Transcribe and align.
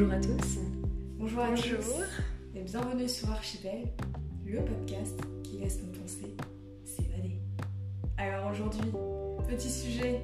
Bonjour 0.00 0.14
à 0.14 0.20
tous. 0.20 0.58
Bonjour 1.18 1.40
à 1.40 1.48
tous. 1.50 1.92
Et 2.54 2.62
bienvenue 2.62 3.06
sur 3.06 3.30
Archipel, 3.30 3.82
le 4.46 4.64
podcast 4.64 5.20
qui 5.42 5.58
laisse 5.58 5.78
nos 5.82 5.92
pensées 5.92 6.34
s'évader. 6.86 7.38
Alors 8.16 8.50
aujourd'hui, 8.50 8.80
petit 9.46 9.68
sujet 9.68 10.22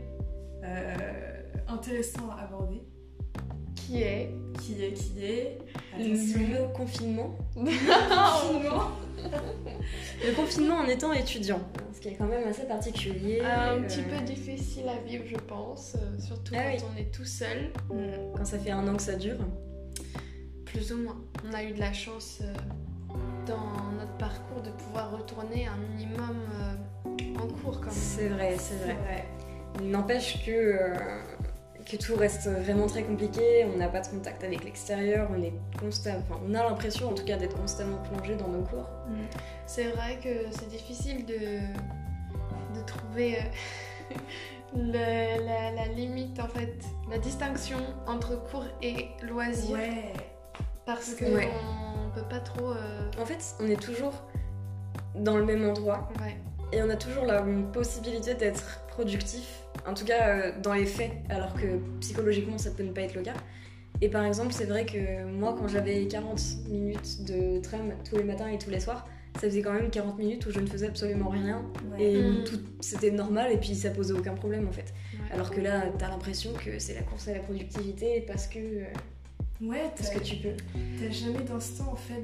euh, 0.65 1.43
intéressant 1.69 2.31
à 2.31 2.45
aborder. 2.45 2.81
Qui 3.75 4.01
est? 4.01 4.35
Qui 4.63 4.83
est 4.83 4.95
Qui 4.95 5.23
est? 5.23 5.59
Le 5.99 6.73
confinement. 6.73 7.37
confinement. 7.55 8.93
Le 10.25 10.35
confinement 10.35 10.77
en 10.77 10.87
étant 10.87 11.13
étudiant, 11.13 11.61
ce 11.95 12.01
qui 12.01 12.09
est 12.09 12.15
quand 12.15 12.27
même 12.27 12.47
assez 12.49 12.65
particulier. 12.67 13.41
Un 13.41 13.79
euh, 13.79 13.83
petit 13.83 14.03
peu 14.03 14.21
difficile 14.25 14.89
à 14.89 14.99
vivre, 15.07 15.25
je 15.27 15.37
pense, 15.37 15.95
euh, 15.97 16.19
surtout 16.19 16.55
Ah 16.57 16.63
quand 16.65 16.77
oui. 16.77 16.85
on 16.95 17.01
est 17.01 17.11
tout 17.13 17.25
seul, 17.25 17.71
Quand 18.37 18.45
ça 18.45 18.59
fait 18.59 18.71
un 18.71 18.87
an 18.89 18.97
que 18.97 19.03
ça 19.03 19.15
dure. 19.17 19.39
plus 20.65 20.93
ou 20.93 20.99
moins. 20.99 21.17
On 21.49 21.55
a 21.55 21.63
eu 21.63 21.73
de 21.73 21.81
la 21.81 21.93
chance 21.93 22.41
euh, 22.43 22.53
dans 23.47 23.93
notre 23.99 24.17
parcours 24.19 24.63
de 24.63 24.71
pouvoir 24.71 25.13
retourner 25.17 25.67
un 25.67 25.77
minimum 25.95 26.37
euh, 26.61 27.39
en 27.41 27.47
cours 27.49 27.81
quand 27.81 27.87
même. 27.87 27.95
C'est 27.95 28.29
vrai, 28.29 28.57
c'est 28.59 28.77
vrai. 28.85 29.25
n'empêche 29.83 30.45
que, 30.45 30.51
euh, 30.51 30.95
que 31.91 31.97
tout 31.97 32.17
reste 32.17 32.49
vraiment 32.49 32.87
très 32.87 33.03
compliqué. 33.05 33.65
On 33.73 33.79
n'a 33.79 33.89
pas 33.89 34.01
de 34.01 34.09
contact 34.09 34.43
avec 34.45 34.65
l'extérieur. 34.65 35.29
On 35.37 35.43
est 35.43 35.53
constamment, 35.79 36.19
enfin, 36.29 36.41
on 36.49 36.55
a 36.55 36.63
l'impression 36.65 37.09
en 37.11 37.15
tout 37.15 37.25
cas 37.25 37.37
d'être 37.37 37.57
constamment 37.57 37.99
plongé 37.99 38.35
dans 38.37 38.49
nos 38.49 38.63
cours. 38.63 38.89
C'est 39.67 39.89
vrai 39.91 40.19
que 40.23 40.29
c'est 40.51 40.69
difficile 40.69 41.25
de, 41.27 41.35
de 42.79 42.85
trouver 42.87 43.37
euh, 43.37 44.15
le- 44.77 45.45
la, 45.47 45.71
la 45.73 45.87
limite 45.93 46.39
en 46.41 46.49
fait, 46.49 46.75
la 47.11 47.19
distinction 47.19 47.79
entre 48.07 48.37
cours 48.51 48.65
et 48.83 49.09
loisirs. 49.23 49.77
Ouais. 49.77 50.13
Parce 50.85 51.15
que 51.15 51.25
Ouais. 51.25 51.49
on 52.07 52.11
peut 52.15 52.27
pas 52.29 52.41
trop. 52.41 52.71
euh, 52.71 53.11
En 53.21 53.27
fait, 53.27 53.39
on 53.61 53.69
est 53.69 53.81
toujours 53.81 54.15
dans 55.15 55.37
le 55.37 55.45
même 55.45 55.69
endroit 55.69 56.09
ouais. 56.21 56.37
Et 56.73 56.83
on 56.83 56.91
a 56.91 56.97
toujours 56.97 57.25
la 57.25 57.43
possibilité 57.73 58.35
d'être 58.35 58.85
productif, 58.89 59.63
en 59.87 59.95
tout 59.95 60.05
cas 60.05 60.29
euh, 60.29 60.53
dans 60.63 60.73
les 60.75 60.87
faits, 60.87 61.13
alors 61.29 61.55
que 61.55 61.79
psychologiquement 62.01 62.59
ça 62.59 62.71
peut 62.71 62.83
ne 62.83 62.93
pas 62.93 63.03
être 63.03 63.15
le 63.15 63.23
cas. 63.23 63.35
Et 64.03 64.09
par 64.11 64.25
exemple, 64.25 64.53
c'est 64.53 64.67
vrai 64.67 64.85
que 64.85 65.25
moi, 65.25 65.55
quand 65.59 65.69
j'avais 65.69 66.07
40 66.07 66.39
minutes 66.69 67.25
de 67.25 67.61
tram 67.61 67.93
tous 68.09 68.17
les 68.17 68.25
matins 68.25 68.49
et 68.49 68.59
tous 68.59 68.69
les 68.69 68.81
soirs, 68.81 69.07
ça 69.37 69.43
faisait 69.49 69.63
quand 69.63 69.73
même 69.73 69.89
40 69.91 70.19
minutes 70.19 70.45
où 70.47 70.51
je 70.51 70.61
ne 70.61 70.67
faisais 70.67 70.87
absolument 70.89 71.31
rien 71.31 71.65
ouais. 71.93 72.03
et 72.03 72.17
où 72.23 72.41
Mm. 72.41 72.45
tout 72.45 72.61
c'était 72.81 73.11
normal 73.11 73.53
et 73.53 73.57
puis 73.59 73.75
ça 73.75 73.91
posait 73.91 74.13
aucun 74.15 74.35
problème 74.35 74.67
en 74.69 74.73
fait. 74.73 74.93
Ouais. 75.15 75.33
Alors 75.33 75.51
que 75.51 75.61
là, 75.61 75.85
t'as 75.99 76.09
l'impression 76.09 76.53
que 76.53 76.79
c'est 76.79 76.95
la 76.95 77.03
course 77.03 77.29
à 77.29 77.33
la 77.35 77.41
productivité 77.41 78.23
parce 78.27 78.47
que, 78.47 78.59
euh, 78.59 78.85
Ouais, 79.63 79.91
parce 79.97 80.11
t'as 80.11 80.19
que 80.19 80.25
tu 80.25 80.37
peux. 80.37 80.51
t'as 81.01 81.11
jamais 81.11 81.43
d'instant 81.45 81.89
en 81.93 81.97
fait 81.97 82.23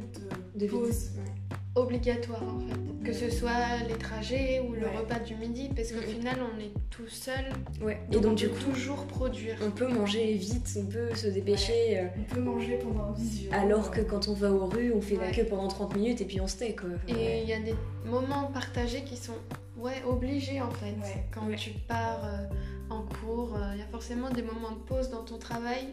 de, 0.55 0.67
De 0.67 0.71
pause. 0.71 1.13
Ouais. 1.17 1.57
Obligatoire 1.75 2.43
en 2.43 2.61
fait. 2.61 3.05
Que 3.05 3.13
ce 3.13 3.31
soit 3.31 3.79
les 3.89 3.95
trajets 3.97 4.61
ou 4.61 4.73
le 4.75 4.83
Ouais. 4.87 4.97
repas 4.97 5.19
du 5.19 5.35
midi, 5.35 5.69
parce 5.75 5.91
qu'au 5.91 6.01
final 6.03 6.37
on 6.41 6.61
est 6.61 6.71
tout 6.91 7.09
seul. 7.09 7.45
Ouais. 7.81 7.99
Et 8.09 8.13
Donc, 8.13 8.23
donc 8.23 8.33
on 8.33 8.35
du 8.35 8.49
peut 8.49 8.55
coup, 8.65 8.71
toujours 8.71 9.07
produire. 9.07 9.57
on 9.65 9.71
peut 9.71 9.89
manger 9.89 10.35
vite, 10.35 10.69
on 10.79 10.87
peut 10.87 11.15
se 11.15 11.27
dépêcher. 11.29 11.99
euh, 11.99 12.07
On 12.19 12.35
peut 12.35 12.41
manger 12.41 12.79
pendant 12.79 13.07
un 13.07 13.13
visuel. 13.13 13.53
Alors 13.55 13.91
que 13.91 14.01
quand 14.03 14.29
on 14.29 14.35
va 14.35 14.53
aux 14.53 14.67
rues, 14.67 14.93
on 14.95 15.01
fait 15.01 15.17
la 15.17 15.31
queue 15.33 15.45
pendant 15.45 15.67
30 15.69 15.97
minutes 15.97 16.21
et 16.21 16.25
puis 16.25 16.41
on 16.41 16.47
se 16.47 16.59
tait 16.59 16.77
quoi. 16.77 16.91
Et 17.09 17.43
il 17.43 17.49
y 17.49 17.53
a 17.53 17.61
des 17.61 17.75
moments 18.07 18.45
partagés 18.53 19.03
qui 19.03 19.17
sont 19.17 19.35
ouais, 19.77 20.03
obligés 20.07 20.61
en 20.61 20.71
fait. 20.71 20.95
Quand 21.33 21.49
tu 21.57 21.71
pars 21.89 22.25
euh, 22.25 22.47
en 22.91 23.03
cours, 23.03 23.57
euh, 23.57 23.71
il 23.75 23.81
y 23.81 23.83
a 23.83 23.87
forcément 23.87 24.31
des 24.31 24.43
moments 24.43 24.73
de 24.73 24.81
pause 24.87 25.11
dans 25.11 25.25
ton 25.25 25.39
travail, 25.39 25.89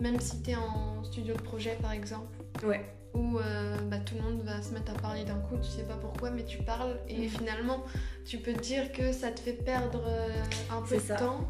même 0.00 0.20
si 0.20 0.42
tu 0.42 0.50
es 0.50 0.54
en 0.56 1.02
studio 1.02 1.34
de 1.34 1.40
projet 1.42 1.76
par 1.82 1.92
exemple. 1.92 2.28
Ouais. 2.64 2.82
Où 3.16 3.38
euh, 3.38 3.76
bah, 3.90 3.96
tout 4.04 4.14
le 4.16 4.20
monde 4.22 4.42
va 4.44 4.60
se 4.60 4.72
mettre 4.74 4.92
à 4.92 4.98
parler 5.00 5.24
d'un 5.24 5.38
coup, 5.38 5.56
tu 5.62 5.70
sais 5.70 5.84
pas 5.84 5.96
pourquoi, 6.00 6.30
mais 6.30 6.44
tu 6.44 6.58
parles 6.58 6.96
et 7.08 7.16
Mhm. 7.22 7.28
finalement 7.28 7.82
tu 8.26 8.38
peux 8.38 8.52
te 8.52 8.60
dire 8.60 8.92
que 8.92 9.10
ça 9.12 9.30
te 9.30 9.40
fait 9.40 9.54
perdre 9.54 10.02
euh, 10.06 10.28
un 10.70 10.82
peu 10.82 10.96
de 10.96 11.00
ça. 11.00 11.14
temps, 11.16 11.40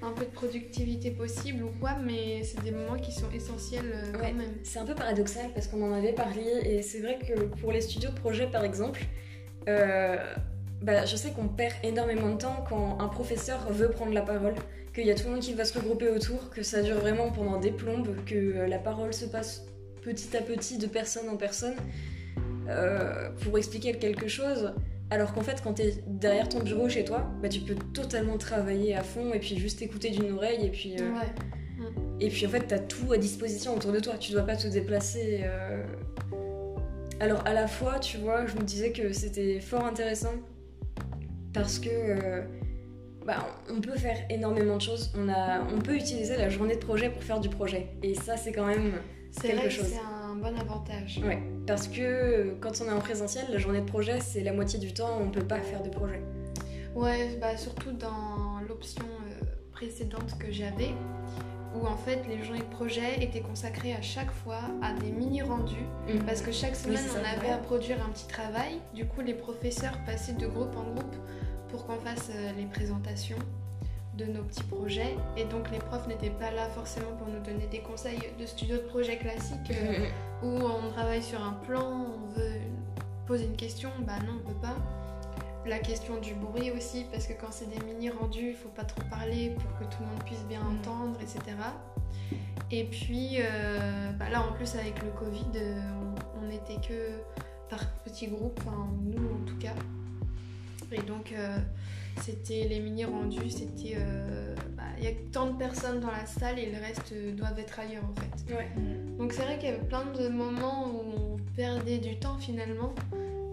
un 0.00 0.12
peu 0.12 0.24
de 0.26 0.30
productivité 0.30 1.10
possible 1.10 1.64
ou 1.64 1.70
quoi, 1.80 1.96
mais 2.00 2.44
c'est 2.44 2.62
des 2.62 2.70
moments 2.70 2.96
qui 3.00 3.10
sont 3.10 3.30
essentiels 3.34 3.90
euh, 3.92 4.12
Ouais. 4.12 4.30
quand 4.30 4.34
même. 4.38 4.52
C'est 4.62 4.78
un 4.78 4.84
peu 4.84 4.94
paradoxal 4.94 5.50
parce 5.54 5.66
qu'on 5.66 5.82
en 5.82 5.92
avait 5.92 6.12
parlé 6.12 6.44
et 6.64 6.82
c'est 6.82 7.00
vrai 7.00 7.18
que 7.18 7.34
pour 7.60 7.72
les 7.72 7.80
studios 7.80 8.10
de 8.10 8.18
projet 8.20 8.46
par 8.46 8.62
exemple, 8.64 9.02
euh, 9.68 10.18
bah, 10.82 11.04
je 11.04 11.16
sais 11.16 11.30
qu'on 11.32 11.48
perd 11.48 11.74
énormément 11.82 12.30
de 12.30 12.38
temps 12.38 12.64
quand 12.68 13.00
un 13.00 13.08
professeur 13.08 13.72
veut 13.72 13.90
prendre 13.90 14.12
la 14.12 14.22
parole, 14.22 14.54
qu'il 14.94 15.04
y 15.06 15.10
a 15.10 15.14
tout 15.16 15.24
le 15.24 15.30
monde 15.32 15.40
qui 15.40 15.54
va 15.54 15.64
se 15.64 15.76
regrouper 15.78 16.08
autour, 16.10 16.50
que 16.50 16.62
ça 16.62 16.80
dure 16.82 16.98
vraiment 16.98 17.30
pendant 17.32 17.58
des 17.58 17.72
plombes, 17.72 18.14
que 18.24 18.66
la 18.68 18.78
parole 18.78 19.12
se 19.12 19.24
passe 19.24 19.66
petit 20.02 20.36
à 20.36 20.40
petit 20.42 20.78
de 20.78 20.86
personne 20.86 21.28
en 21.28 21.36
personne 21.36 21.74
euh, 22.68 23.30
pour 23.42 23.56
expliquer 23.58 23.92
quelque 23.94 24.28
chose. 24.28 24.72
Alors 25.10 25.32
qu'en 25.32 25.40
fait, 25.40 25.62
quand 25.62 25.74
tu 25.74 25.82
es 25.82 25.94
derrière 26.06 26.48
ton 26.48 26.60
bureau 26.60 26.88
chez 26.88 27.04
toi, 27.04 27.30
bah, 27.42 27.48
tu 27.48 27.60
peux 27.60 27.74
totalement 27.94 28.36
travailler 28.36 28.94
à 28.94 29.02
fond 29.02 29.32
et 29.32 29.38
puis 29.38 29.56
juste 29.58 29.80
écouter 29.80 30.10
d'une 30.10 30.32
oreille 30.32 30.66
et 30.66 30.70
puis, 30.70 30.96
euh, 31.00 31.10
Ouais. 31.12 31.88
et 32.20 32.28
puis 32.28 32.46
en 32.46 32.50
fait, 32.50 32.66
tu 32.68 32.74
as 32.74 32.78
tout 32.78 33.12
à 33.12 33.16
disposition 33.16 33.74
autour 33.74 33.92
de 33.92 34.00
toi. 34.00 34.14
Tu 34.20 34.32
dois 34.32 34.42
pas 34.42 34.56
te 34.56 34.68
déplacer. 34.68 35.40
euh. 35.44 35.82
Alors 37.20 37.42
à 37.46 37.54
la 37.54 37.66
fois, 37.66 37.98
tu 37.98 38.18
vois, 38.18 38.46
je 38.46 38.54
me 38.56 38.62
disais 38.62 38.92
que 38.92 39.12
c'était 39.12 39.60
fort 39.60 39.84
intéressant 39.86 40.34
parce 41.54 41.78
que 41.78 41.88
euh, 41.90 42.42
bah, 43.26 43.46
on 43.70 43.80
peut 43.80 43.96
faire 43.96 44.18
énormément 44.30 44.76
de 44.76 44.82
choses. 44.82 45.10
On, 45.16 45.28
a, 45.28 45.62
on 45.74 45.78
peut 45.80 45.94
utiliser 45.96 46.36
la 46.36 46.48
journée 46.50 46.74
de 46.76 46.80
projet 46.84 47.08
pour 47.10 47.22
faire 47.24 47.40
du 47.40 47.48
projet. 47.48 47.88
Et 48.02 48.14
ça, 48.14 48.36
c'est 48.36 48.52
quand 48.52 48.66
même 48.66 48.92
C'est 49.30 49.48
quelque 49.48 49.56
vrai 49.56 49.68
que 49.68 49.74
chose. 49.74 49.86
c'est 49.86 50.00
un 50.00 50.34
bon 50.36 50.58
avantage. 50.58 51.20
Ouais, 51.24 51.42
parce 51.66 51.88
que 51.88 52.00
euh, 52.00 52.54
quand 52.60 52.80
on 52.80 52.88
est 52.88 52.92
en 52.92 53.00
présentiel, 53.00 53.46
la 53.50 53.58
journée 53.58 53.80
de 53.80 53.86
projet, 53.86 54.20
c'est 54.20 54.42
la 54.42 54.52
moitié 54.52 54.78
du 54.78 54.92
temps, 54.94 55.18
on 55.20 55.30
peut 55.30 55.46
pas 55.46 55.60
faire 55.60 55.82
de 55.82 55.90
projet. 55.90 56.22
Ouais, 56.94 57.36
bah 57.40 57.56
surtout 57.56 57.92
dans 57.92 58.60
l'option 58.66 59.04
euh, 59.04 59.44
précédente 59.72 60.38
que 60.38 60.50
j'avais, 60.50 60.90
où 61.76 61.86
en 61.86 61.96
fait 61.96 62.22
les 62.28 62.42
journées 62.42 62.60
de 62.60 62.64
projet 62.64 63.22
étaient 63.22 63.40
consacrées 63.40 63.92
à 63.92 64.02
chaque 64.02 64.32
fois 64.32 64.60
à 64.82 64.94
des 64.94 65.10
mini 65.10 65.42
rendus, 65.42 65.86
parce 66.26 66.40
que 66.40 66.50
chaque 66.50 66.74
semaine 66.74 66.96
ça, 66.96 67.20
on 67.20 67.38
avait 67.38 67.48
ouais. 67.48 67.52
à 67.52 67.58
produire 67.58 67.98
un 68.04 68.10
petit 68.10 68.26
travail. 68.26 68.80
Du 68.94 69.06
coup, 69.06 69.20
les 69.20 69.34
professeurs 69.34 69.98
passaient 70.06 70.32
de 70.32 70.46
groupe 70.46 70.74
en 70.76 70.84
groupe 70.94 71.16
pour 71.68 71.86
qu'on 71.86 71.96
fasse 71.98 72.30
euh, 72.34 72.52
les 72.56 72.64
présentations 72.64 73.38
de 74.18 74.24
nos 74.26 74.42
petits 74.42 74.64
projets. 74.64 75.16
Et 75.36 75.44
donc 75.44 75.70
les 75.70 75.78
profs 75.78 76.06
n'étaient 76.08 76.30
pas 76.30 76.50
là 76.50 76.68
forcément 76.70 77.12
pour 77.18 77.28
nous 77.28 77.40
donner 77.40 77.66
des 77.68 77.80
conseils 77.80 78.20
de 78.38 78.46
studio 78.46 78.76
de 78.76 78.82
projet 78.82 79.16
classique 79.16 79.70
euh, 79.70 80.06
où 80.42 80.48
on 80.66 80.90
travaille 80.90 81.22
sur 81.22 81.42
un 81.42 81.52
plan, 81.66 82.06
on 82.14 82.38
veut 82.38 82.52
poser 83.26 83.44
une 83.46 83.56
question, 83.56 83.90
bah 84.06 84.14
non, 84.26 84.34
on 84.44 84.48
peut 84.48 84.60
pas. 84.60 84.76
La 85.66 85.78
question 85.80 86.18
du 86.18 86.32
bruit 86.34 86.70
aussi, 86.70 87.04
parce 87.12 87.26
que 87.26 87.34
quand 87.34 87.50
c'est 87.50 87.68
des 87.68 87.84
mini 87.84 88.08
rendus, 88.10 88.50
il 88.50 88.54
faut 88.54 88.70
pas 88.70 88.84
trop 88.84 89.02
parler 89.10 89.50
pour 89.50 89.78
que 89.78 89.84
tout 89.94 90.00
le 90.00 90.06
monde 90.06 90.24
puisse 90.24 90.44
bien 90.48 90.60
Mm. 90.60 90.78
entendre, 90.78 91.18
etc. 91.20 91.56
Et 92.70 92.84
puis 92.84 93.38
euh, 93.40 94.10
bah 94.18 94.30
là, 94.30 94.42
en 94.42 94.52
plus, 94.52 94.74
avec 94.76 95.02
le 95.02 95.10
Covid, 95.10 95.46
euh, 95.56 95.80
on, 96.40 96.46
on 96.46 96.50
était 96.50 96.76
que 96.86 97.20
par 97.68 97.80
petits 98.04 98.28
groupes, 98.28 98.58
enfin 98.66 98.88
nous 99.02 99.18
en 99.28 99.44
tout 99.46 99.58
cas. 99.58 99.74
Et 100.90 101.02
donc, 101.02 101.32
euh, 101.32 101.58
c'était 102.22 102.66
les 102.68 102.80
mini 102.80 103.04
rendus, 103.04 103.50
c'était. 103.50 103.94
euh, 103.96 104.54
bah, 104.76 104.82
Il 104.98 105.04
y 105.04 105.08
a 105.08 105.12
tant 105.32 105.46
de 105.46 105.56
personnes 105.58 106.00
dans 106.00 106.10
la 106.10 106.26
salle 106.26 106.58
et 106.58 106.70
le 106.70 106.78
reste 106.78 107.12
euh, 107.12 107.32
doivent 107.32 107.58
être 107.58 107.78
ailleurs 107.78 108.04
en 108.04 108.20
fait. 108.20 108.54
Ouais. 108.54 108.68
Donc 109.18 109.32
c'est 109.32 109.42
vrai 109.42 109.58
qu'il 109.58 109.68
y 109.70 109.72
avait 109.72 109.86
plein 109.86 110.04
de 110.06 110.28
moments 110.28 110.86
où 110.88 111.34
on 111.34 111.36
perdait 111.56 111.98
du 111.98 112.16
temps 112.18 112.38
finalement, 112.38 112.94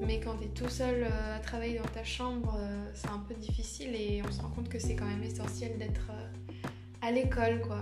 mais 0.05 0.19
quand 0.19 0.37
tu 0.37 0.45
es 0.45 0.47
tout 0.49 0.69
seul 0.69 1.03
euh, 1.03 1.35
à 1.35 1.39
travailler 1.39 1.77
dans 1.79 1.89
ta 1.89 2.03
chambre, 2.03 2.55
euh, 2.59 2.85
c'est 2.93 3.09
un 3.09 3.23
peu 3.27 3.33
difficile 3.35 3.95
et 3.95 4.21
on 4.27 4.31
se 4.31 4.41
rend 4.41 4.49
compte 4.49 4.69
que 4.69 4.79
c'est 4.79 4.95
quand 4.95 5.05
même 5.07 5.23
essentiel 5.23 5.77
d'être 5.77 6.11
à 7.01 7.11
l'école 7.11 7.61
quoi. 7.61 7.81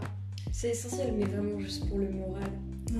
C'est 0.55 0.69
essentiel, 0.69 1.13
mais 1.17 1.25
vraiment 1.25 1.59
juste 1.59 1.89
pour 1.89 1.97
le 1.97 2.09
moral, 2.09 2.43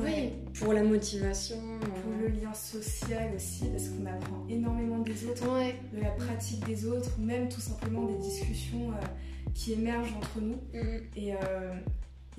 Ouais. 0.03 0.33
pour 0.59 0.73
la 0.73 0.81
motivation. 0.83 1.55
Pour 1.79 2.11
euh, 2.11 2.21
le 2.23 2.27
lien 2.29 2.51
social 2.53 3.31
aussi, 3.35 3.65
parce 3.67 3.89
qu'on 3.89 4.05
apprend 4.07 4.43
énormément 4.49 4.97
des 4.99 5.25
autres. 5.27 5.47
Ouais, 5.53 5.75
de 5.93 6.01
la 6.01 6.09
pratique 6.09 6.65
des 6.65 6.85
autres, 6.87 7.11
même 7.19 7.47
tout 7.49 7.61
simplement 7.61 8.05
des 8.07 8.17
discussions 8.17 8.89
euh, 8.91 9.05
qui 9.53 9.73
émergent 9.73 10.15
entre 10.17 10.41
nous. 10.41 10.57
Mhm. 10.73 11.01
Et, 11.15 11.35
euh, 11.35 11.75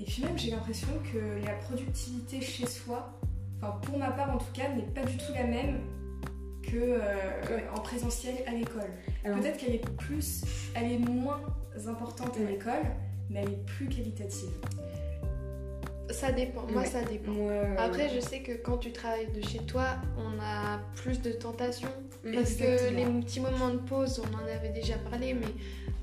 et 0.00 0.02
puis 0.04 0.24
même, 0.24 0.36
j'ai 0.36 0.50
l'impression 0.50 0.88
que 1.12 1.46
la 1.46 1.54
productivité 1.54 2.40
chez 2.40 2.66
soi, 2.66 3.16
enfin 3.62 3.78
pour 3.82 3.96
ma 3.96 4.10
part 4.10 4.34
en 4.34 4.38
tout 4.38 4.52
cas, 4.52 4.68
n'est 4.74 4.82
pas 4.82 5.04
du 5.04 5.16
tout 5.16 5.32
la 5.32 5.44
même 5.44 5.78
que 6.60 6.76
euh, 6.76 7.60
en 7.72 7.78
présentiel 7.80 8.34
à 8.48 8.50
l'école. 8.50 8.90
Peut-être 9.22 9.58
qu'elle 9.58 9.76
est 9.76 9.88
plus, 9.96 10.42
elle 10.74 10.90
est 10.90 10.98
moins 10.98 11.40
importante 11.86 12.36
à 12.36 12.50
l'école, 12.50 12.82
mais 13.30 13.42
elle 13.42 13.52
est 13.52 13.66
plus 13.66 13.86
qualitative. 13.88 14.50
Ça 16.14 16.32
dépend. 16.32 16.62
Moi, 16.70 16.82
Ouais. 16.82 16.86
ça 16.86 17.02
dépend. 17.02 17.32
moi, 17.32 17.52
euh, 17.52 17.74
Après, 17.78 18.08
je 18.08 18.20
sais 18.20 18.40
que 18.40 18.52
quand 18.52 18.78
tu 18.78 18.92
travailles 18.92 19.28
de 19.32 19.40
chez 19.46 19.58
toi, 19.58 19.96
on 20.16 20.40
a 20.40 20.78
plus 20.96 21.20
de 21.20 21.32
tentations. 21.32 21.88
Parce 22.34 22.54
que 22.54 22.90
les 22.94 23.04
petits 23.20 23.40
moments 23.40 23.68
de 23.70 23.78
pause, 23.78 24.20
on 24.24 24.34
en 24.34 24.48
avait 24.48 24.70
déjà 24.70 24.94
parlé, 25.10 25.34
mais 25.34 25.46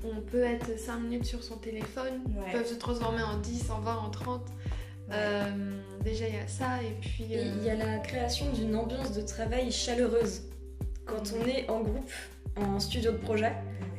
on 0.04 0.20
peut 0.20 0.44
être 0.44 0.78
5 0.78 0.98
minutes 1.00 1.24
sur 1.24 1.42
son 1.42 1.56
téléphone, 1.56 2.22
Ouais. 2.36 2.52
peuvent 2.52 2.66
se 2.66 2.74
transformer 2.74 3.22
en 3.22 3.38
10, 3.38 3.70
en 3.70 3.80
20, 3.80 3.96
en 3.96 4.10
30. 4.10 4.42
Euh, 5.10 5.44
déjà, 6.04 6.28
il 6.28 6.34
y 6.34 6.38
a 6.38 6.46
ça, 6.46 6.80
et 6.82 6.94
puis. 7.00 7.26
Il 7.28 7.64
y 7.64 7.70
a 7.70 7.74
la 7.74 7.98
création 7.98 8.50
d'une 8.52 8.76
ambiance 8.76 9.12
de 9.12 9.22
travail 9.22 9.70
chaleureuse. 9.72 10.42
Quand 11.04 11.22
on 11.40 11.46
est 11.48 11.68
en 11.68 11.80
groupe, 11.80 12.10
en 12.56 12.78
studio 12.78 13.10
de 13.12 13.16
projet, 13.18 13.52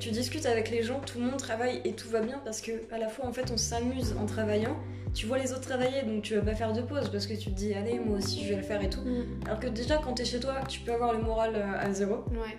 tu 0.04 0.12
discutes 0.12 0.46
avec 0.46 0.70
les 0.70 0.84
gens, 0.84 1.00
tout 1.00 1.18
le 1.18 1.26
monde 1.26 1.38
travaille 1.38 1.80
et 1.86 1.94
tout 1.94 2.10
va 2.10 2.20
bien 2.20 2.42
parce 2.44 2.60
que 2.60 2.72
à 2.92 2.98
la 2.98 3.08
fois 3.08 3.26
en 3.26 3.32
fait 3.32 3.50
on 3.52 3.58
s'amuse 3.58 4.16
en 4.20 4.26
travaillant. 4.26 4.78
Tu 5.14 5.28
vois 5.28 5.38
les 5.38 5.54
autres 5.54 5.62
travailler 5.62 6.02
donc 6.04 6.24
tu 6.24 6.36
vas 6.36 6.42
pas 6.42 6.56
faire 6.56 6.74
de 6.74 6.82
pause 6.82 7.10
parce 7.10 7.26
que 7.26 7.36
tu 7.36 7.52
te 7.52 7.56
dis 7.56 7.74
allez 7.74 8.00
moi 8.00 8.18
aussi 8.18 8.44
je 8.44 8.50
vais 8.50 8.58
le 8.58 8.64
faire 8.64 8.82
et 8.84 8.90
tout. 8.90 9.00
Mm. 9.00 9.46
Alors 9.46 9.60
que 9.62 9.68
déjà 9.68 9.98
quand 10.04 10.14
t'es 10.14 10.26
chez 10.26 10.42
toi 10.42 10.56
tu 10.68 10.82
peux 10.82 10.92
avoir 10.92 11.14
le 11.14 11.20
moral 11.20 11.56
euh, 11.56 11.80
à 11.80 11.94
zéro. 11.94 12.26
Ouais. 12.32 12.58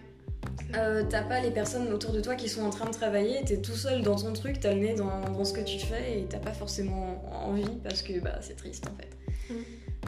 Euh, 0.77 1.05
t'as 1.09 1.23
pas 1.23 1.41
les 1.41 1.51
personnes 1.51 1.93
autour 1.93 2.13
de 2.13 2.21
toi 2.21 2.35
qui 2.35 2.49
sont 2.49 2.63
en 2.63 2.71
train 2.71 2.87
de 2.87 2.95
travailler, 2.95 3.43
t'es 3.45 3.59
tout 3.59 3.75
seul 3.75 4.03
dans 4.03 4.17
ton 4.17 4.33
truc, 4.33 4.59
t'as 4.61 4.73
le 4.73 4.81
nez 4.81 4.95
dans, 4.95 5.21
dans 5.21 5.45
ce 5.45 5.53
que 5.53 5.61
tu 5.61 5.79
fais 5.79 6.21
et 6.21 6.25
t'as 6.25 6.39
pas 6.39 6.53
forcément 6.53 7.23
envie 7.45 7.77
parce 7.83 8.03
que 8.03 8.19
bah, 8.21 8.39
c'est 8.41 8.57
triste 8.57 8.87
en 8.87 8.97
fait. 8.97 9.11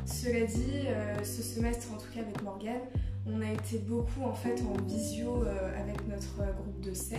Cela 0.06 0.46
dit, 0.46 0.86
euh, 0.86 1.22
ce 1.24 1.42
semestre, 1.42 1.88
en 1.92 1.98
tout 1.98 2.06
cas 2.14 2.20
avec 2.20 2.42
Morgane, 2.42 2.80
on 3.26 3.40
a 3.42 3.50
été 3.52 3.78
beaucoup 3.78 4.22
en 4.24 4.32
fait 4.34 4.62
en 4.62 4.80
visio 4.86 5.42
euh, 5.44 5.80
avec 5.82 6.06
notre 6.08 6.40
euh, 6.40 6.52
groupe 6.52 6.80
de 6.80 6.92
7. 6.94 7.18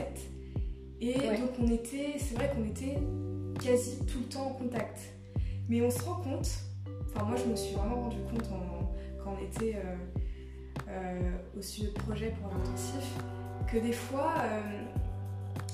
Et 1.01 1.17
Ouais. 1.19 1.37
donc 1.37 1.51
on 1.59 1.67
était, 1.71 2.15
c'est 2.17 2.35
vrai 2.35 2.51
qu'on 2.55 2.65
était 2.65 2.97
quasi 3.63 3.99
tout 4.05 4.19
le 4.19 4.25
temps 4.25 4.47
en 4.47 4.53
contact. 4.53 4.99
Mais 5.69 5.81
on 5.81 5.91
se 5.91 6.01
rend 6.03 6.21
compte, 6.21 6.49
enfin 7.13 7.25
moi 7.25 7.35
je 7.35 7.49
me 7.49 7.55
suis 7.55 7.75
vraiment 7.75 8.03
rendu 8.03 8.17
compte 8.31 8.45
en- 8.51 8.91
quand 9.23 9.35
on 9.39 9.45
était 9.45 9.75
euh, 9.75 9.95
euh, 10.89 11.31
au 11.57 11.61
studio 11.61 11.91
de 11.91 11.99
projet 11.99 12.33
pour 12.41 12.51
l'intensif, 12.51 13.13
que 13.71 13.77
des 13.77 13.91
fois, 13.91 14.33
euh, 14.43 14.61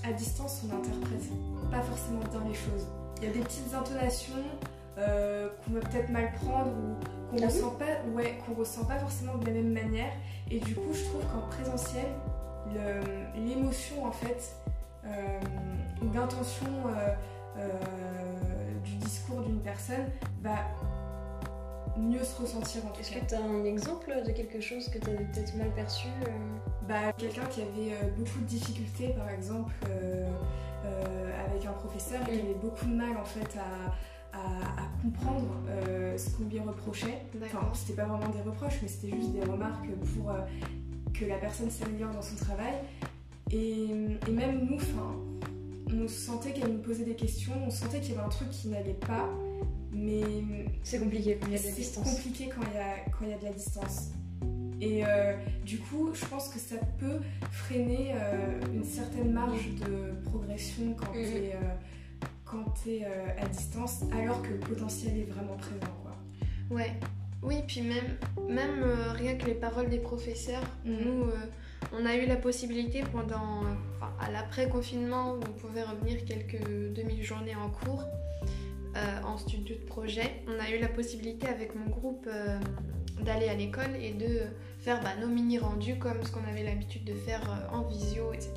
à 0.03 0.11
distance, 0.13 0.63
on 0.65 0.75
n'interprète 0.75 1.29
pas 1.69 1.81
forcément 1.81 2.19
bien 2.31 2.41
les 2.49 2.55
choses. 2.55 2.87
Il 3.21 3.27
y 3.27 3.27
a 3.29 3.33
des 3.33 3.39
petites 3.41 3.73
intonations 3.73 4.33
qu'on 4.95 5.73
va 5.73 5.79
peut-être 5.79 6.09
mal 6.09 6.31
prendre 6.33 6.71
ou 6.71 7.22
qu'on 7.33 7.39
oui 7.39 7.45
ressent 7.45 7.71
pas, 7.71 7.85
ouais, 8.13 8.37
qu'on 8.45 8.53
ressent 8.53 8.85
pas 8.85 8.99
forcément 8.99 9.35
de 9.37 9.45
la 9.45 9.51
même 9.53 9.73
manière. 9.73 10.11
Et 10.51 10.59
du 10.59 10.75
coup, 10.75 10.93
je 10.93 11.03
trouve 11.05 11.21
qu'en 11.31 11.47
présentiel, 11.49 12.05
l'émotion 13.35 14.05
en 14.05 14.11
fait, 14.11 14.55
euh, 15.05 15.39
ou 16.01 16.13
l'intention 16.13 16.67
euh, 16.87 17.13
euh, 17.57 17.69
du 18.83 18.95
discours 18.95 19.41
d'une 19.41 19.59
personne 19.59 20.05
va 20.41 20.55
mieux 21.97 22.23
se 22.23 22.41
ressentir 22.41 22.85
en 22.85 22.89
tout 22.89 23.01
Est-ce 23.01 23.11
que 23.11 23.25
t'as 23.25 23.39
un 23.39 23.63
exemple 23.65 24.11
de 24.25 24.31
quelque 24.31 24.59
chose 24.61 24.89
que 24.89 24.97
t'avais 24.97 25.25
peut-être 25.25 25.55
mal 25.55 25.69
perçu 25.75 26.07
euh 26.07 26.31
Bah, 26.87 27.13
quelqu'un 27.17 27.45
qui 27.45 27.61
avait 27.61 27.93
euh, 27.93 28.09
beaucoup 28.17 28.39
de 28.39 28.45
difficultés, 28.45 29.09
par 29.09 29.29
exemple, 29.29 29.73
euh, 29.89 30.25
avec 31.47 31.65
un 31.65 31.71
professeur 31.73 32.23
qui 32.25 32.31
Mm. 32.31 32.39
avait 32.39 32.55
beaucoup 32.55 32.85
de 32.85 32.95
mal 32.95 33.15
en 33.17 33.25
fait 33.25 33.57
à, 33.57 33.93
à- 34.33 34.81
à 34.83 34.87
comprendre 35.01 35.47
euh, 35.69 36.17
ce 36.17 36.29
qu'on 36.31 36.45
lui 36.49 36.59
reprochait. 36.59 37.19
Enfin, 37.45 37.69
c'était 37.73 37.93
pas 38.01 38.05
vraiment 38.05 38.29
des 38.29 38.41
reproches, 38.41 38.79
mais 38.81 38.87
c'était 38.87 39.15
juste 39.15 39.31
des 39.31 39.43
remarques 39.43 39.85
pour 40.15 40.31
euh, 40.31 40.39
que 41.13 41.25
la 41.25 41.37
personne 41.37 41.69
s'améliore 41.69 42.11
dans 42.11 42.21
son 42.21 42.35
travail. 42.35 42.73
Et, 43.51 43.85
et 44.27 44.31
même 44.31 44.65
nous, 44.69 44.75
enfin, 44.77 45.15
on 45.93 46.07
sentait 46.07 46.51
qu'elle 46.53 46.71
nous 46.73 46.81
posait 46.81 47.05
des 47.05 47.15
questions, 47.15 47.53
on 47.65 47.69
sentait 47.69 47.99
qu'il 47.99 48.15
y 48.15 48.17
avait 48.17 48.25
un 48.25 48.29
truc 48.29 48.49
qui 48.49 48.69
n'allait 48.69 48.93
pas, 48.95 49.29
mais 49.93 50.23
C'est 50.81 50.99
compliqué 50.99 51.37
quand 51.39 51.47
il 51.47 51.53
y 51.53 51.55
a 51.55 51.59
de 51.59 51.63
la 51.63 51.69
c'est 51.69 51.75
distance. 51.75 52.15
compliqué 52.15 52.49
quand 52.49 52.61
il 52.71 52.75
y 52.75 52.79
a, 52.79 52.95
quand 53.11 53.25
il 53.25 53.29
y 53.29 53.33
a 53.33 53.37
de 53.37 53.43
la 53.45 53.51
distance. 53.53 54.09
Et 54.81 55.05
euh, 55.05 55.35
du 55.63 55.77
coup, 55.77 56.09
je 56.13 56.25
pense 56.25 56.49
que 56.49 56.59
ça 56.59 56.75
peut 56.99 57.19
freiner 57.51 58.13
euh, 58.15 58.59
une 58.73 58.83
certaine 58.83 59.31
marge 59.31 59.69
de 59.75 60.29
progression 60.29 60.93
quand 60.97 61.13
Mhm. 61.13 61.23
t'es 61.23 61.51
euh, 61.53 61.73
quand 62.53 62.73
euh, 62.87 63.27
à 63.41 63.47
distance, 63.47 64.03
alors 64.17 64.41
que 64.41 64.49
le 64.49 64.59
potentiel 64.59 65.17
est 65.17 65.23
vraiment 65.31 65.55
présent. 65.57 65.93
Quoi. 66.03 66.77
Ouais. 66.77 66.91
Oui, 67.41 67.55
puis 67.67 67.81
même, 67.81 68.17
même 68.47 68.83
euh, 68.83 69.11
rien 69.11 69.35
que 69.35 69.45
les 69.47 69.53
paroles 69.55 69.89
des 69.89 69.99
professeurs, 69.99 70.63
Mhm. 70.85 70.97
nous, 71.03 71.23
euh, 71.25 71.33
on 71.91 72.05
a 72.05 72.15
eu 72.15 72.25
la 72.25 72.37
possibilité 72.37 73.03
pendant, 73.11 73.63
euh, 73.65 73.73
enfin, 73.97 74.13
à 74.21 74.31
l'après-confinement, 74.31 75.33
on 75.35 75.51
pouvait 75.59 75.83
revenir 75.83 76.23
quelques 76.23 76.63
demi-journées 76.93 77.55
en 77.55 77.69
cours, 77.69 78.03
euh, 78.95 79.21
en 79.25 79.37
studio 79.37 79.75
de 79.75 79.83
projet, 79.85 80.43
on 80.47 80.57
a 80.63 80.69
eu 80.69 80.79
la 80.79 80.87
possibilité 80.87 81.47
avec 81.47 81.75
mon 81.75 81.87
groupe 81.89 82.29
d'aller 83.21 83.49
à 83.49 83.55
l'école 83.55 83.95
et 84.01 84.13
de 84.13 84.41
faire 84.79 85.01
bah, 85.01 85.09
nos 85.19 85.27
mini-rendus 85.27 85.97
comme 85.97 86.23
ce 86.23 86.31
qu'on 86.31 86.45
avait 86.49 86.63
l'habitude 86.63 87.03
de 87.03 87.13
faire 87.13 87.41
en 87.73 87.81
visio, 87.83 88.31
etc. 88.33 88.51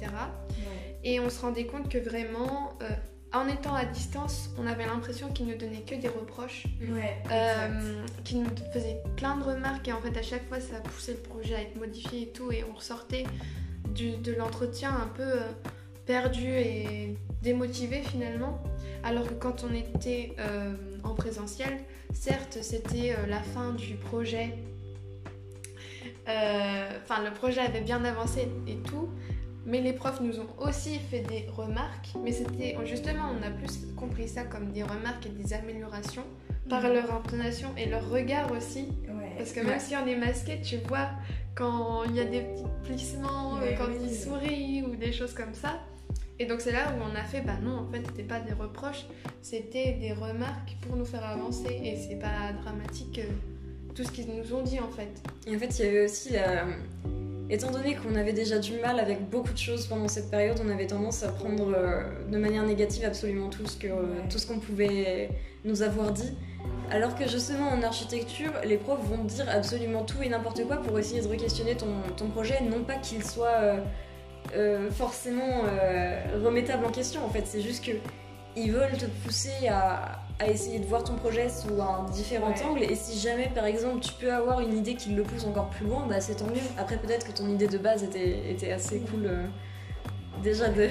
Et 1.04 1.18
on 1.20 1.28
se 1.30 1.40
rendait 1.40 1.66
compte 1.66 1.88
que 1.88 1.98
vraiment, 1.98 2.72
en 3.32 3.48
étant 3.48 3.74
à 3.74 3.84
distance, 3.84 4.50
on 4.58 4.66
avait 4.66 4.86
l'impression 4.86 5.28
qu'ils 5.30 5.46
ne 5.46 5.54
donnaient 5.54 5.82
que 5.82 5.94
des 5.94 6.08
reproches. 6.08 6.64
Ouais. 6.80 7.16
Euh, 7.30 8.02
qui 8.24 8.36
nous 8.36 8.48
faisait 8.72 8.96
plein 9.16 9.36
de 9.36 9.42
remarques 9.44 9.86
et 9.88 9.92
en 9.92 10.00
fait 10.00 10.16
à 10.16 10.22
chaque 10.22 10.46
fois 10.48 10.60
ça 10.60 10.80
poussait 10.80 11.12
le 11.12 11.18
projet 11.18 11.54
à 11.54 11.60
être 11.62 11.76
modifié 11.76 12.22
et 12.22 12.28
tout 12.28 12.50
et 12.52 12.64
on 12.70 12.74
ressortait 12.76 13.24
du- 13.90 14.16
de 14.16 14.32
l'entretien 14.32 14.90
un 14.90 15.08
peu 15.08 15.22
euh, 15.22 15.40
perdu 16.06 16.46
et 16.48 17.16
démotivé 17.42 18.02
finalement 18.02 18.62
alors 19.04 19.26
que 19.28 19.34
quand 19.34 19.64
on 19.68 19.74
était 19.74 20.32
euh, 20.38 20.74
en 21.04 21.14
présentiel 21.14 21.78
certes 22.12 22.58
c'était 22.62 23.12
euh, 23.12 23.26
la 23.26 23.40
fin 23.42 23.72
du 23.74 23.94
projet 23.96 24.54
enfin 26.28 27.22
le 27.24 27.32
projet 27.32 27.60
avait 27.60 27.80
bien 27.82 28.04
avancé 28.04 28.48
et 28.66 28.76
tout 28.76 29.08
mais 29.66 29.80
les 29.80 29.92
profs 29.92 30.20
nous 30.20 30.38
ont 30.40 30.48
aussi 30.58 30.98
fait 31.10 31.20
des 31.20 31.46
remarques 31.54 32.08
mais 32.22 32.32
c'était 32.32 32.76
justement 32.86 33.24
on 33.38 33.42
a 33.46 33.50
plus 33.50 33.86
compris 33.96 34.28
ça 34.28 34.44
comme 34.44 34.70
des 34.72 34.82
remarques 34.82 35.26
et 35.26 35.30
des 35.30 35.52
améliorations 35.52 36.24
par 36.68 36.82
Mhm. 36.82 36.92
leur 36.94 37.14
intonation 37.14 37.68
et 37.76 37.86
leur 37.86 38.08
regard 38.10 38.50
aussi. 38.52 38.88
Ouais. 39.08 39.32
Parce 39.36 39.52
que 39.52 39.60
même 39.60 39.68
Ouais. 39.74 39.78
si 39.78 39.94
on 39.94 40.04
est 40.06 40.16
masqué, 40.16 40.60
tu 40.62 40.78
vois 40.88 41.10
quand 41.54 42.02
il 42.04 42.16
y 42.16 42.20
a 42.20 42.24
des 42.24 42.40
petits 42.40 42.64
plissements, 42.84 43.54
Ouais, 43.60 43.76
quand 43.78 43.86
oui. 43.88 43.98
il 44.02 44.14
sourit 44.14 44.82
ou 44.82 44.96
des 44.96 45.12
choses 45.12 45.32
comme 45.32 45.54
ça. 45.54 45.80
Et 46.40 46.44
donc 46.46 46.60
c'est 46.60 46.72
là 46.72 46.92
où 46.92 47.02
on 47.02 47.14
a 47.14 47.22
fait, 47.22 47.40
bah 47.40 47.56
non, 47.62 47.78
en 47.78 47.90
fait, 47.90 48.02
c'était 48.06 48.24
pas 48.24 48.40
des 48.40 48.52
reproches, 48.52 49.06
c'était 49.42 49.92
des 49.92 50.12
remarques 50.12 50.76
pour 50.82 50.96
nous 50.96 51.04
faire 51.06 51.24
avancer. 51.24 51.80
Et 51.84 51.96
c'est 51.96 52.18
pas 52.18 52.52
dramatique 52.62 53.20
euh, 53.20 53.30
tout 53.94 54.02
ce 54.04 54.10
qu'ils 54.10 54.26
nous 54.28 54.52
ont 54.52 54.62
dit 54.62 54.80
en 54.80 54.88
fait. 54.90 55.08
Et 55.46 55.54
en 55.54 55.58
fait, 55.60 55.78
il 55.78 55.84
y 55.84 55.88
avait 55.88 56.04
aussi 56.04 56.30
la. 56.32 56.64
Étant 57.48 57.70
donné 57.70 57.94
qu'on 57.94 58.16
avait 58.16 58.32
déjà 58.32 58.58
du 58.58 58.72
mal 58.80 58.98
avec 58.98 59.28
beaucoup 59.30 59.52
de 59.52 59.58
choses 59.58 59.86
pendant 59.86 60.08
cette 60.08 60.30
période, 60.30 60.58
on 60.64 60.68
avait 60.68 60.86
tendance 60.88 61.22
à 61.22 61.28
prendre 61.28 61.72
euh, 61.76 62.02
de 62.28 62.38
manière 62.38 62.64
négative 62.64 63.04
absolument 63.04 63.48
tout 63.50 63.64
ce 63.66 63.76
que- 63.76 63.86
Ouais. 63.86 64.28
tout 64.28 64.38
ce 64.38 64.46
qu'on 64.48 64.58
pouvait 64.58 65.30
nous 65.64 65.82
avoir 65.82 66.10
dit. 66.12 66.32
Alors 66.90 67.14
que 67.14 67.28
justement 67.28 67.68
en 67.68 67.82
architecture, 67.82 68.50
les 68.64 68.76
profs 68.78 69.04
vont 69.04 69.22
dire 69.24 69.46
absolument 69.48 70.02
tout 70.02 70.20
et 70.24 70.28
n'importe 70.28 70.64
quoi 70.66 70.78
pour 70.78 70.98
essayer 70.98 71.20
de 71.20 71.28
re-questionner 71.28 71.76
ton, 71.76 71.86
ton 72.16 72.28
projet, 72.28 72.58
non 72.62 72.82
pas 72.82 72.94
qu'il 72.96 73.24
soit 73.24 73.46
euh, 73.60 73.78
euh, 74.56 74.90
forcément 74.90 75.62
euh, 75.66 76.20
remettable 76.44 76.84
en 76.84 76.90
question. 76.90 77.24
En 77.24 77.28
fait, 77.30 77.44
c'est 77.46 77.60
juste 77.60 77.84
que 77.84 77.92
ils 78.56 78.72
veulent 78.72 78.96
te 78.96 79.04
pousser 79.24 79.68
à, 79.68 80.20
à 80.38 80.46
essayer 80.48 80.78
de 80.78 80.86
voir 80.86 81.04
ton 81.04 81.14
projet 81.16 81.48
sous 81.48 81.80
un 81.80 82.04
différent 82.10 82.48
Ouais. 82.48 82.62
angle. 82.64 82.82
Et 82.84 82.94
si 82.94 83.18
jamais, 83.18 83.50
par 83.54 83.64
exemple, 83.66 84.00
tu 84.00 84.12
peux 84.14 84.32
avoir 84.32 84.60
une 84.60 84.76
idée 84.76 84.94
qui 84.94 85.10
le 85.10 85.22
pousse 85.22 85.44
encore 85.44 85.68
plus 85.70 85.86
loin, 85.86 86.06
bah 86.08 86.20
c'est 86.20 86.36
tant 86.36 86.46
mieux. 86.46 86.60
Après, 86.78 86.96
peut-être 86.98 87.26
que 87.26 87.32
ton 87.32 87.48
idée 87.48 87.68
de 87.68 87.78
base 87.78 88.02
était, 88.02 88.50
était 88.50 88.72
assez 88.72 89.00
cool. 89.00 89.26
euh, 89.26 89.46
déjà, 90.42 90.68
de... 90.68 90.88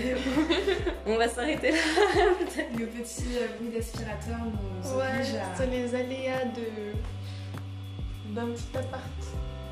on 1.07 1.17
va 1.17 1.27
s'arrêter 1.27 1.71
là. 1.71 1.77
peut-être. 2.39 2.79
Le 2.79 2.85
petit 2.87 3.23
euh, 3.37 3.47
bruit 3.59 3.69
d'aspirateur 3.75 4.37
nous 4.45 4.97
Ouais, 4.97 5.03
à. 5.39 5.55
c'est 5.57 5.67
les 5.67 5.93
aléas 5.95 6.45
de 6.45 6.93
d'un 8.33 8.47
petit 8.47 8.77
appart, 8.77 9.01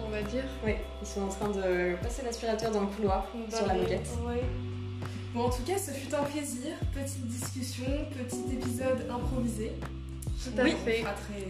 on 0.06 0.10
va 0.10 0.22
dire. 0.22 0.44
Oui, 0.66 0.76
ils 1.02 1.08
sont 1.08 1.24
en 1.24 1.28
train 1.28 1.50
de 1.50 1.96
passer 2.02 2.22
l'aspirateur 2.24 2.72
dans 2.72 2.82
le 2.82 2.88
couloir 2.88 3.26
sur 3.54 3.68
la 3.68 3.74
moquette. 3.74 4.08
Ouais. 4.26 4.42
Bon, 5.34 5.46
en 5.46 5.50
tout 5.50 5.64
cas, 5.64 5.78
ce 5.78 5.92
fut 5.92 6.14
un 6.14 6.24
plaisir. 6.24 6.74
Petite 6.94 7.26
discussion, 7.28 7.86
petit 8.12 8.56
épisode 8.56 9.08
improvisé. 9.10 9.72
Tout 10.44 10.60
à 10.60 10.64
Oui. 10.64 10.76
fait. 10.86 11.04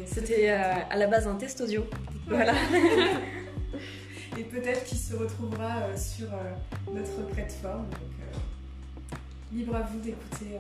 C'était 0.05 0.51
euh, 0.51 0.73
à 0.89 0.95
la 0.95 1.07
base 1.07 1.27
un 1.27 1.35
test 1.35 1.59
audio. 1.61 1.85
Voilà. 2.27 2.53
Et 4.37 4.43
peut-être 4.43 4.83
qu'il 4.85 4.97
se 4.97 5.15
retrouvera 5.15 5.77
euh, 5.83 5.97
sur 5.97 6.27
euh, 6.33 6.53
notre 6.93 7.27
plateforme. 7.33 7.85
Donc, 7.89 9.19
libre 9.51 9.75
à 9.75 9.81
vous 9.81 9.99
d'écouter 9.99 10.57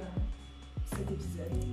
cet 0.89 1.09
épisode. 1.09 1.65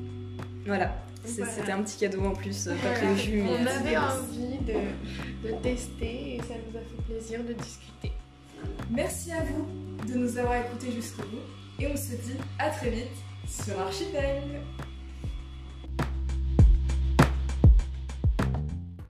Voilà. 0.67 0.95
C'était 1.25 1.73
un 1.73 1.83
petit 1.83 1.99
cadeau 1.99 2.25
en 2.25 2.33
plus, 2.33 2.65
pas 2.65 2.73
Voilà. 2.75 2.97
prévu, 2.99 3.43
mais. 3.43 3.51
On 3.51 3.67
avait 3.67 3.97
envie 3.97 4.59
de, 4.65 5.49
de 5.49 5.55
tester 5.63 6.37
et 6.37 6.39
ça 6.39 6.55
nous 6.55 6.79
a 6.79 6.81
fait 6.81 7.03
plaisir 7.13 7.41
de 7.45 7.53
discuter. 7.53 8.13
Merci 8.93 9.31
à 9.31 9.45
vous 9.45 9.69
de 10.13 10.19
nous 10.19 10.37
avoir 10.37 10.57
écoutés 10.67 10.91
jusqu'au 10.91 11.23
bout. 11.23 11.39
Et 11.79 11.87
on 11.87 11.97
se 11.97 12.17
dit 12.17 12.37
à 12.59 12.71
très 12.71 12.91
vite 12.91 13.17
sur 13.47 13.79
Archipel. 13.79 14.61